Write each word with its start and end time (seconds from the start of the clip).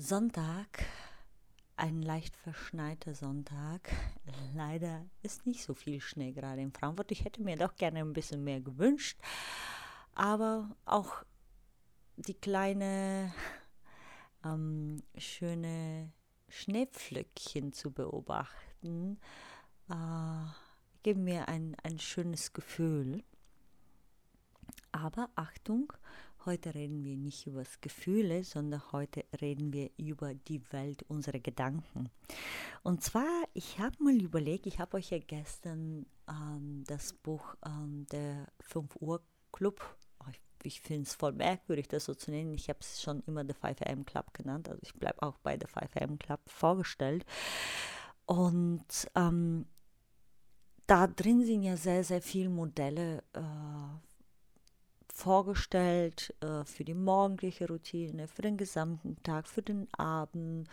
Sonntag. 0.00 0.86
Ein 1.76 2.00
leicht 2.00 2.34
verschneiter 2.34 3.14
Sonntag. 3.14 3.90
Leider 4.54 5.04
ist 5.22 5.44
nicht 5.44 5.62
so 5.62 5.74
viel 5.74 6.00
Schnee 6.00 6.32
gerade 6.32 6.62
in 6.62 6.72
Frankfurt. 6.72 7.12
Ich 7.12 7.26
hätte 7.26 7.42
mir 7.42 7.56
doch 7.56 7.76
gerne 7.76 7.98
ein 7.98 8.14
bisschen 8.14 8.42
mehr 8.42 8.62
gewünscht. 8.62 9.18
Aber 10.14 10.74
auch 10.86 11.22
die 12.16 12.32
kleine 12.32 13.34
ähm, 14.42 15.02
schöne 15.18 16.10
Schneepflöckchen 16.48 17.74
zu 17.74 17.90
beobachten, 17.90 19.20
äh, 19.90 20.46
geben 21.02 21.24
mir 21.24 21.46
ein, 21.48 21.76
ein 21.82 21.98
schönes 21.98 22.54
Gefühl. 22.54 23.22
Aber 24.92 25.28
Achtung, 25.34 25.92
heute 26.46 26.74
reden 26.74 27.04
wir 27.04 27.16
nicht 27.16 27.46
über 27.46 27.60
das 27.60 27.80
Gefühle, 27.80 28.44
sondern 28.44 28.82
heute 28.92 29.24
reden 29.40 29.72
wir 29.72 29.90
über 29.96 30.34
die 30.34 30.60
Welt 30.72 31.02
unserer 31.08 31.38
Gedanken. 31.38 32.10
Und 32.82 33.02
zwar, 33.02 33.44
ich 33.52 33.78
habe 33.78 34.02
mal 34.02 34.20
überlegt, 34.20 34.66
ich 34.66 34.78
habe 34.78 34.96
euch 34.96 35.10
ja 35.10 35.18
gestern 35.18 36.06
ähm, 36.28 36.84
das 36.86 37.12
Buch 37.12 37.54
ähm, 37.64 38.06
der 38.12 38.46
5 38.60 38.96
Uhr 39.00 39.22
Club, 39.52 39.80
oh, 40.20 40.30
ich, 40.30 40.40
ich 40.62 40.80
finde 40.80 41.02
es 41.02 41.14
voll 41.14 41.32
merkwürdig, 41.32 41.88
das 41.88 42.04
so 42.04 42.14
zu 42.14 42.30
nennen. 42.30 42.54
Ich 42.54 42.68
habe 42.68 42.78
es 42.80 43.02
schon 43.02 43.22
immer 43.26 43.44
der 43.44 43.56
5 43.56 43.82
AM 43.82 44.04
Club 44.04 44.32
genannt, 44.34 44.68
also 44.68 44.80
ich 44.82 44.94
bleibe 44.94 45.22
auch 45.22 45.38
bei 45.38 45.56
der 45.56 45.68
5 45.68 45.96
AM 45.96 46.18
Club 46.18 46.40
vorgestellt. 46.46 47.24
Und 48.26 48.84
ähm, 49.14 49.66
da 50.86 51.06
drin 51.06 51.44
sind 51.44 51.62
ja 51.62 51.76
sehr, 51.76 52.02
sehr 52.02 52.22
viele 52.22 52.48
Modelle 52.48 53.22
äh, 53.32 54.09
vorgestellt 55.20 56.34
äh, 56.40 56.64
für 56.64 56.84
die 56.84 56.94
morgendliche 56.94 57.68
Routine, 57.68 58.26
für 58.26 58.42
den 58.42 58.56
gesamten 58.56 59.22
Tag, 59.22 59.46
für 59.46 59.62
den 59.62 59.86
Abend. 59.94 60.68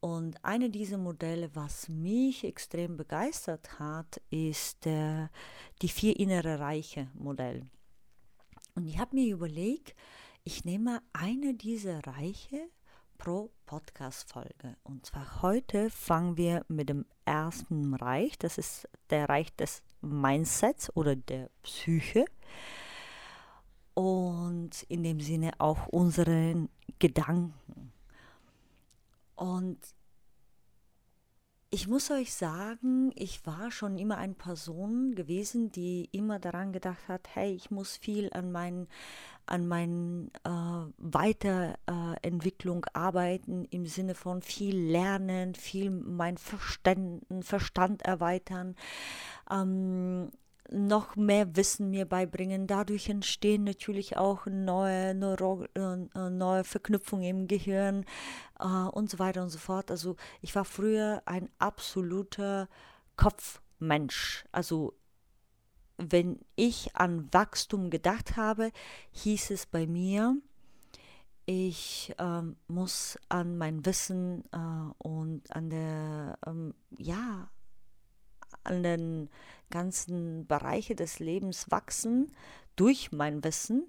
Und 0.00 0.44
eine 0.44 0.68
dieser 0.68 0.98
Modelle, 0.98 1.50
was 1.54 1.88
mich 1.88 2.44
extrem 2.44 2.98
begeistert 2.98 3.78
hat, 3.78 4.20
ist 4.28 4.84
der, 4.84 5.30
die 5.80 5.88
vier 5.88 6.18
innere 6.20 6.60
Reiche 6.60 7.08
Modell. 7.14 7.62
Und 8.74 8.86
ich 8.86 8.98
habe 8.98 9.16
mir 9.16 9.32
überlegt, 9.32 9.94
ich 10.42 10.66
nehme 10.66 11.00
eine 11.14 11.54
dieser 11.54 12.06
Reiche 12.06 12.68
pro 13.16 13.50
Podcast-Folge. 13.64 14.76
Und 14.82 15.06
zwar 15.06 15.40
heute 15.40 15.88
fangen 15.88 16.36
wir 16.36 16.66
mit 16.68 16.90
dem 16.90 17.06
ersten 17.24 17.94
Reich. 17.94 18.38
Das 18.38 18.58
ist 18.58 18.86
der 19.08 19.30
Reich 19.30 19.54
des 19.56 19.82
Mindsets 20.02 20.94
oder 20.94 21.16
der 21.16 21.48
Psyche 21.62 22.26
und 23.94 24.82
in 24.88 25.02
dem 25.02 25.20
Sinne 25.20 25.52
auch 25.58 25.86
unseren 25.86 26.68
Gedanken. 26.98 27.92
Und 29.36 29.78
ich 31.70 31.88
muss 31.88 32.10
euch 32.12 32.32
sagen, 32.32 33.10
ich 33.16 33.44
war 33.46 33.72
schon 33.72 33.98
immer 33.98 34.16
eine 34.16 34.34
Person 34.34 35.16
gewesen, 35.16 35.72
die 35.72 36.08
immer 36.12 36.38
daran 36.38 36.72
gedacht 36.72 37.08
hat, 37.08 37.28
hey, 37.34 37.52
ich 37.52 37.72
muss 37.72 37.96
viel 37.96 38.30
an 38.32 38.52
meinen 38.52 38.86
an 39.46 39.66
meinen 39.66 40.30
äh, 40.44 40.92
Weiterentwicklung 40.98 42.86
arbeiten 42.94 43.64
im 43.70 43.86
Sinne 43.86 44.14
von 44.14 44.40
viel 44.40 44.76
lernen, 44.76 45.54
viel 45.54 45.90
mein 45.90 46.38
Verstand, 46.38 47.24
Verstand 47.40 48.02
erweitern, 48.02 48.74
ähm, 49.50 50.30
noch 50.70 51.16
mehr 51.16 51.56
Wissen 51.56 51.90
mir 51.90 52.06
beibringen. 52.06 52.66
Dadurch 52.66 53.08
entstehen 53.08 53.64
natürlich 53.64 54.16
auch 54.16 54.46
neue, 54.46 55.14
Neuro, 55.14 55.64
äh, 55.74 56.30
neue 56.30 56.64
Verknüpfungen 56.64 57.24
im 57.24 57.48
Gehirn 57.48 58.04
äh, 58.58 58.66
und 58.66 59.10
so 59.10 59.18
weiter 59.18 59.42
und 59.42 59.50
so 59.50 59.58
fort. 59.58 59.90
Also 59.90 60.16
ich 60.40 60.54
war 60.54 60.64
früher 60.64 61.22
ein 61.26 61.48
absoluter 61.58 62.68
Kopfmensch. 63.16 64.44
Also 64.52 64.94
wenn 65.96 66.40
ich 66.56 66.96
an 66.96 67.28
Wachstum 67.32 67.90
gedacht 67.90 68.36
habe, 68.36 68.72
hieß 69.12 69.50
es 69.50 69.66
bei 69.66 69.86
mir, 69.86 70.36
ich 71.46 72.14
ähm, 72.18 72.56
muss 72.68 73.18
an 73.28 73.58
mein 73.58 73.84
Wissen 73.84 74.44
äh, 74.50 74.92
und 74.98 75.54
an 75.54 75.68
der, 75.68 76.38
ähm, 76.46 76.74
ja, 76.96 77.50
an 78.62 78.82
den 78.82 79.30
ganzen 79.70 80.46
Bereiche 80.46 80.94
des 80.94 81.18
Lebens 81.18 81.70
wachsen 81.70 82.32
durch 82.76 83.12
mein 83.12 83.42
Wissen, 83.44 83.86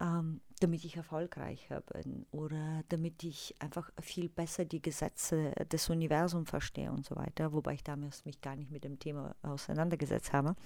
ähm, 0.00 0.40
damit 0.60 0.84
ich 0.84 0.96
erfolgreicher 0.96 1.80
bin 1.80 2.26
oder 2.30 2.82
damit 2.88 3.22
ich 3.22 3.54
einfach 3.58 3.90
viel 4.00 4.28
besser 4.28 4.64
die 4.64 4.82
Gesetze 4.82 5.52
des 5.70 5.88
Universums 5.90 6.48
verstehe 6.48 6.90
und 6.90 7.04
so 7.04 7.16
weiter, 7.16 7.52
wobei 7.52 7.74
ich 7.74 7.84
damals 7.84 8.24
mich 8.24 8.40
gar 8.40 8.56
nicht 8.56 8.70
mit 8.70 8.84
dem 8.84 8.98
Thema 8.98 9.34
auseinandergesetzt 9.42 10.32
habe. 10.32 10.56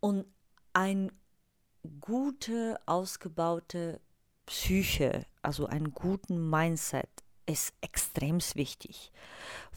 Und 0.00 0.26
ein 0.72 1.12
gute, 2.00 2.78
ausgebaute 2.86 4.00
Psyche, 4.46 5.24
also 5.42 5.66
einen 5.66 5.92
guten 5.92 6.50
Mindset, 6.50 7.08
ist 7.46 7.74
extrem 7.80 8.40
wichtig. 8.54 9.12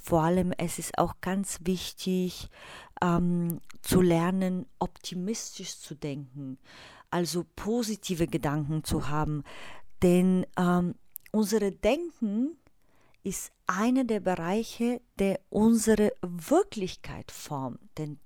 Vor 0.08 0.24
allem 0.24 0.54
es 0.58 0.80
ist 0.80 0.98
auch 0.98 1.16
ganz 1.20 1.60
wichtig 1.64 2.48
ähm, 3.02 3.60
zu 3.82 4.00
lernen, 4.00 4.66
optimistisch 4.80 5.80
zu 5.80 5.96
denken, 5.96 6.58
also 7.12 7.46
positive 7.58 8.26
Gedanken 8.28 8.86
zu 8.86 9.10
haben. 9.10 9.44
Denn 10.02 10.46
ähm, 10.58 10.96
unsere 11.34 11.74
Denken 11.74 12.56
ist 13.24 13.52
einer 13.66 14.06
der 14.06 14.22
Bereiche, 14.22 15.02
der 15.20 15.42
unsere 15.50 16.14
Wirklichkeit 16.22 17.30
formt. 17.30 17.82
Denn 17.98 18.18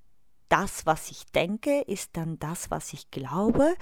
das, 0.49 0.85
was 0.85 1.09
ich 1.09 1.25
denke, 1.31 1.81
ist 1.87 2.11
dann 2.13 2.37
das, 2.37 2.69
was 2.69 2.93
ich 2.93 3.09
glaube. 3.09 3.73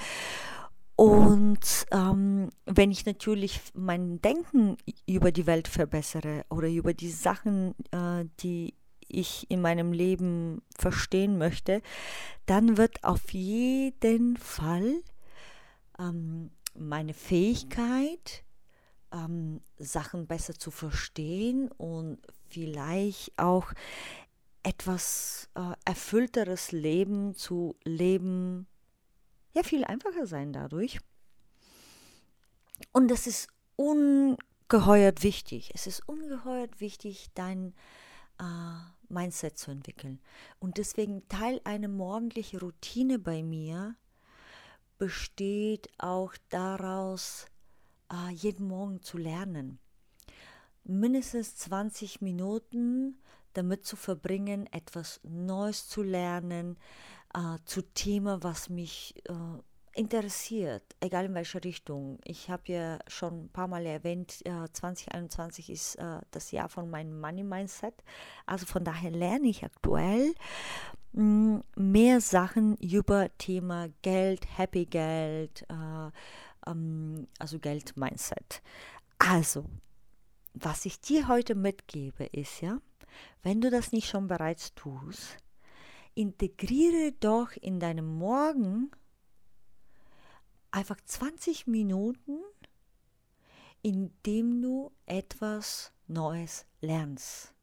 Und 1.59 1.87
ähm, 1.91 2.49
wenn 2.65 2.89
ich 2.89 3.05
natürlich 3.05 3.59
mein 3.73 4.21
Denken 4.21 4.77
über 5.05 5.33
die 5.33 5.45
Welt 5.45 5.67
verbessere 5.67 6.45
oder 6.49 6.69
über 6.69 6.93
die 6.93 7.11
Sachen, 7.11 7.75
äh, 7.91 8.25
die 8.39 8.75
ich 9.09 9.51
in 9.51 9.59
meinem 9.59 9.91
Leben 9.91 10.61
verstehen 10.77 11.37
möchte, 11.37 11.81
dann 12.45 12.77
wird 12.77 13.03
auf 13.03 13.33
jeden 13.33 14.37
Fall 14.37 15.03
ähm, 15.99 16.51
meine 16.75 17.13
Fähigkeit, 17.13 18.45
ähm, 19.11 19.59
Sachen 19.77 20.27
besser 20.27 20.53
zu 20.53 20.71
verstehen 20.71 21.69
und 21.73 22.19
vielleicht 22.47 23.37
auch 23.37 23.73
etwas 24.63 25.49
äh, 25.55 25.73
erfüllteres 25.83 26.71
Leben 26.71 27.33
zu 27.33 27.75
leben, 27.83 28.65
ja 29.53 29.63
viel 29.63 29.83
einfacher 29.83 30.25
sein 30.25 30.53
dadurch. 30.53 30.99
Und 32.91 33.09
das 33.09 33.27
ist 33.27 33.47
ungeheuert 33.75 35.23
wichtig. 35.23 35.71
Es 35.73 35.87
ist 35.87 36.07
ungeheuert 36.07 36.79
wichtig, 36.79 37.27
dein 37.33 37.73
äh, 38.39 38.43
Mindset 39.09 39.57
zu 39.57 39.71
entwickeln. 39.71 40.19
Und 40.59 40.77
deswegen 40.77 41.27
Teil 41.27 41.61
einer 41.63 41.87
morgendlichen 41.87 42.59
Routine 42.59 43.19
bei 43.19 43.43
mir 43.43 43.95
besteht 44.97 45.89
auch 45.97 46.33
daraus, 46.49 47.47
äh, 48.11 48.31
jeden 48.31 48.67
Morgen 48.67 49.01
zu 49.01 49.17
lernen. 49.17 49.79
Mindestens 50.83 51.55
20 51.57 52.21
Minuten 52.21 53.21
damit 53.53 53.85
zu 53.85 53.95
verbringen, 53.95 54.67
etwas 54.71 55.19
Neues 55.23 55.87
zu 55.87 56.03
lernen, 56.03 56.77
äh, 57.33 57.57
zu 57.65 57.81
Thema, 57.81 58.43
was 58.43 58.69
mich 58.69 59.15
äh, 59.25 59.33
interessiert, 59.99 60.95
egal 61.01 61.25
in 61.25 61.33
welche 61.33 61.61
Richtung. 61.61 62.19
Ich 62.23 62.49
habe 62.49 62.71
ja 62.71 62.99
schon 63.07 63.45
ein 63.45 63.49
paar 63.49 63.67
Mal 63.67 63.85
erwähnt, 63.85 64.39
äh, 64.45 64.67
2021 64.71 65.69
ist 65.69 65.95
äh, 65.95 66.21
das 66.31 66.51
Jahr 66.51 66.69
von 66.69 66.89
meinem 66.89 67.19
Money 67.19 67.43
Mindset. 67.43 67.93
Also 68.45 68.65
von 68.65 68.85
daher 68.85 69.11
lerne 69.11 69.49
ich 69.49 69.65
aktuell 69.65 70.33
mm, 71.11 71.57
mehr 71.75 72.21
Sachen 72.21 72.77
über 72.77 73.27
Thema 73.37 73.89
Geld, 74.01 74.47
Happy 74.57 74.85
Geld, 74.85 75.65
äh, 75.69 76.69
ähm, 76.71 77.27
also 77.37 77.59
Geld 77.59 77.97
Mindset. 77.97 78.61
Also, 79.17 79.65
was 80.53 80.85
ich 80.85 81.01
dir 81.01 81.27
heute 81.27 81.55
mitgebe, 81.55 82.23
ist 82.31 82.61
ja, 82.61 82.79
wenn 83.43 83.59
du 83.59 83.69
das 83.69 83.91
nicht 83.91 84.07
schon 84.07 84.27
bereits 84.27 84.73
tust, 84.75 85.35
integriere 86.15 87.11
doch 87.19 87.51
in 87.59 87.81
deinem 87.81 88.17
Morgen 88.17 88.91
einfach 90.71 90.97
20 91.05 91.67
Minuten, 91.67 92.39
indem 93.81 94.61
du 94.61 94.91
etwas 95.05 95.91
Neues 96.07 96.65
lernst. 96.81 97.53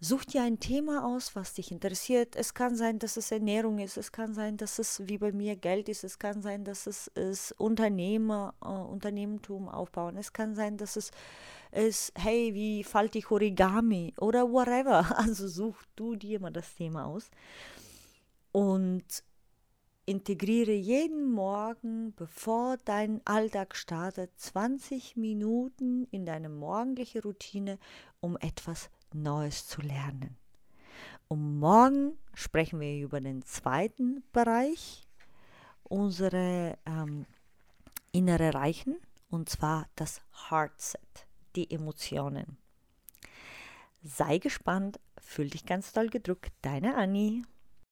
Such 0.00 0.26
dir 0.26 0.42
ein 0.42 0.60
Thema 0.60 1.04
aus, 1.04 1.34
was 1.34 1.54
dich 1.54 1.72
interessiert. 1.72 2.36
Es 2.36 2.54
kann 2.54 2.76
sein, 2.76 3.00
dass 3.00 3.16
es 3.16 3.32
Ernährung 3.32 3.80
ist, 3.80 3.96
es 3.96 4.12
kann 4.12 4.32
sein, 4.32 4.56
dass 4.56 4.78
es 4.78 5.08
wie 5.08 5.18
bei 5.18 5.32
mir 5.32 5.56
Geld 5.56 5.88
ist, 5.88 6.04
es 6.04 6.20
kann 6.20 6.40
sein, 6.40 6.64
dass 6.64 6.86
es 6.86 7.08
ist 7.08 7.50
Unternehmer, 7.58 8.54
äh, 8.62 8.68
Unternehmertum 8.68 9.68
aufbauen, 9.68 10.16
es 10.16 10.32
kann 10.32 10.54
sein, 10.54 10.76
dass 10.76 10.94
es 10.94 11.10
ist, 11.72 12.12
hey, 12.16 12.54
wie 12.54 12.84
falte 12.84 13.18
ich 13.18 13.30
Origami 13.30 14.14
oder 14.18 14.50
whatever. 14.50 15.04
Also 15.18 15.48
such 15.48 15.82
du 15.96 16.14
dir 16.14 16.38
mal 16.38 16.52
das 16.52 16.74
Thema 16.76 17.06
aus 17.06 17.28
und 18.52 19.04
integriere 20.08 20.72
jeden 20.72 21.30
Morgen, 21.32 22.14
bevor 22.16 22.78
dein 22.78 23.20
Alltag 23.26 23.76
startet, 23.76 24.30
20 24.38 25.16
Minuten 25.16 26.06
in 26.10 26.24
deine 26.24 26.48
morgendliche 26.48 27.22
Routine, 27.22 27.78
um 28.20 28.38
etwas 28.38 28.88
Neues 29.12 29.66
zu 29.66 29.82
lernen. 29.82 30.36
Und 31.28 31.58
morgen 31.58 32.16
sprechen 32.32 32.80
wir 32.80 32.98
über 32.98 33.20
den 33.20 33.42
zweiten 33.42 34.24
Bereich 34.32 35.06
unserer 35.82 36.78
ähm, 36.86 37.26
innere 38.10 38.54
Reichen, 38.54 38.96
und 39.30 39.50
zwar 39.50 39.88
das 39.94 40.22
Heartset, 40.48 41.26
die 41.54 41.70
Emotionen. 41.70 42.56
Sei 44.02 44.38
gespannt, 44.38 45.00
fühl 45.20 45.50
dich 45.50 45.66
ganz 45.66 45.92
doll 45.92 46.08
gedrückt, 46.08 46.52
deine 46.62 46.96
Annie. 46.96 47.42